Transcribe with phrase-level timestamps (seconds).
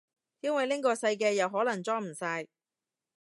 [0.39, 2.47] 因為拎個細嘅又可能裝唔晒